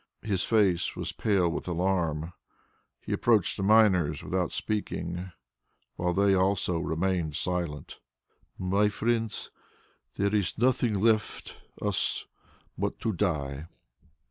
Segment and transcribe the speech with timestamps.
[0.23, 2.33] His face was pale with alarm.
[3.01, 5.31] He approached the miners without speaking,
[5.95, 7.99] while they also remained silent.
[8.57, 9.51] "My friends,
[10.15, 12.25] there is nothing left us
[12.75, 13.67] but to die!"